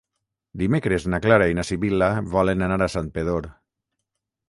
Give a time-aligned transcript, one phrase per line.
[0.61, 3.51] Dimecres na Clara i na Sibil·la volen anar a Santpedor.